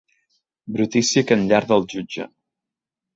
Brutícia 0.77 1.23
que 1.31 1.37
enllarda 1.39 1.77
el 1.81 1.85
jutge. 1.93 2.25